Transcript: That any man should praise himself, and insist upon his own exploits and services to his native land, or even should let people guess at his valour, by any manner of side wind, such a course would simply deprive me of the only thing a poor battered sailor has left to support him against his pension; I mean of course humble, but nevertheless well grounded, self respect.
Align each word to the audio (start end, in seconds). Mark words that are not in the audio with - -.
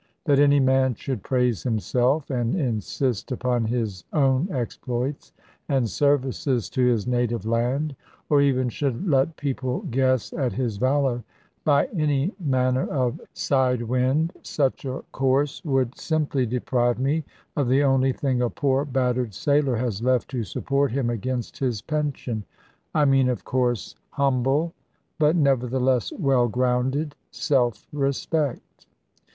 That 0.25 0.39
any 0.39 0.59
man 0.59 0.95
should 0.95 1.21
praise 1.21 1.61
himself, 1.61 2.31
and 2.31 2.55
insist 2.55 3.31
upon 3.31 3.65
his 3.65 4.03
own 4.11 4.47
exploits 4.51 5.31
and 5.69 5.87
services 5.87 6.71
to 6.71 6.83
his 6.83 7.05
native 7.05 7.45
land, 7.45 7.95
or 8.27 8.41
even 8.41 8.67
should 8.69 9.07
let 9.07 9.35
people 9.37 9.81
guess 9.91 10.33
at 10.33 10.53
his 10.53 10.77
valour, 10.77 11.23
by 11.63 11.85
any 11.95 12.33
manner 12.39 12.87
of 12.87 13.21
side 13.35 13.83
wind, 13.83 14.33
such 14.41 14.85
a 14.85 15.03
course 15.11 15.63
would 15.63 15.95
simply 15.95 16.47
deprive 16.47 16.97
me 16.97 17.23
of 17.55 17.67
the 17.69 17.83
only 17.83 18.11
thing 18.11 18.41
a 18.41 18.49
poor 18.49 18.85
battered 18.85 19.35
sailor 19.35 19.75
has 19.75 20.01
left 20.01 20.31
to 20.31 20.43
support 20.43 20.91
him 20.91 21.11
against 21.11 21.59
his 21.59 21.79
pension; 21.83 22.43
I 22.95 23.05
mean 23.05 23.29
of 23.29 23.45
course 23.45 23.93
humble, 24.09 24.73
but 25.19 25.35
nevertheless 25.35 26.11
well 26.11 26.47
grounded, 26.47 27.13
self 27.29 27.85
respect. 27.93 28.87